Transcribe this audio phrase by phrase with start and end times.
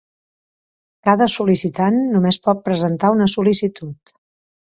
[1.09, 4.17] Cada sol·licitant només pot presentar una sol·licitud.